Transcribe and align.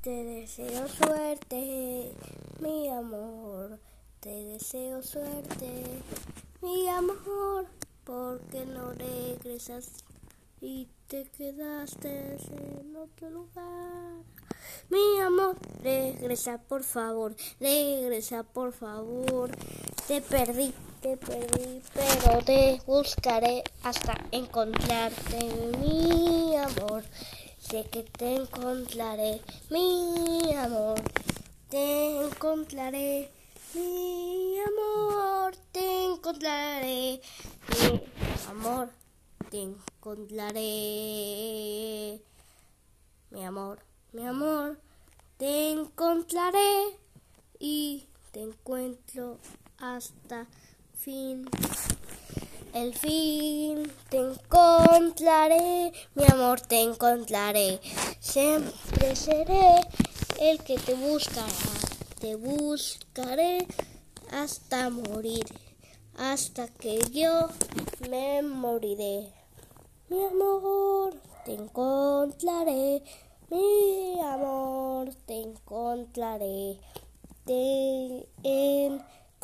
Te 0.00 0.10
deseo 0.24 0.86
suerte, 0.86 2.12
mi 2.60 2.88
amor. 2.88 3.80
Te 4.20 4.44
deseo 4.44 5.02
suerte, 5.02 5.72
mi 6.62 6.88
amor. 6.88 7.66
Porque 8.04 8.64
no 8.64 8.92
regresas 8.92 9.90
y 10.60 10.86
te 11.08 11.24
quedaste 11.36 12.36
en 12.52 12.94
otro 12.94 13.28
lugar. 13.28 14.22
Mi 14.88 15.20
amor, 15.20 15.56
regresa 15.82 16.58
por 16.58 16.84
favor, 16.84 17.34
regresa 17.58 18.44
por 18.44 18.72
favor. 18.72 19.50
Te 20.06 20.20
perdí, 20.20 20.72
te 21.02 21.16
perdí, 21.16 21.82
pero 21.92 22.38
te 22.44 22.80
buscaré 22.86 23.64
hasta 23.82 24.16
encontrarte, 24.30 25.38
mi. 25.80 26.07
Sé 27.70 27.84
que 27.90 28.02
te 28.02 28.36
encontraré, 28.36 29.42
mi 29.68 30.54
amor. 30.54 30.98
Te 31.68 32.24
encontraré, 32.24 33.30
mi 33.74 34.56
amor. 34.58 35.54
Te 35.70 36.04
encontraré, 36.06 37.20
mi 37.68 38.00
amor. 38.48 38.88
Te 39.50 39.60
encontraré, 39.60 40.62
mi 43.30 43.44
amor, 43.44 43.80
mi 44.14 44.26
amor. 44.26 44.80
Te 45.36 45.72
encontraré 45.72 46.96
y 47.58 48.06
te 48.32 48.44
encuentro 48.44 49.36
hasta 49.76 50.46
fin. 50.94 51.44
El 52.74 52.94
fin 52.94 53.90
te 54.10 54.18
encontraré, 54.18 55.92
mi 56.14 56.24
amor 56.30 56.60
te 56.60 56.82
encontraré. 56.82 57.80
Siempre 58.20 59.16
seré 59.16 59.80
el 60.38 60.62
que 60.62 60.76
te 60.78 60.92
buscará. 60.94 61.48
Te 62.20 62.34
buscaré 62.34 63.66
hasta 64.30 64.90
morir, 64.90 65.46
hasta 66.16 66.68
que 66.68 67.00
yo 67.10 67.48
me 68.10 68.42
moriré. 68.42 69.32
Mi 70.10 70.24
amor 70.26 71.14
te 71.46 71.54
encontraré, 71.54 73.02
mi 73.50 74.20
amor 74.20 75.14
te 75.26 75.40
encontraré. 75.40 76.78
Te 77.46 78.28
encontraré. 78.42 79.38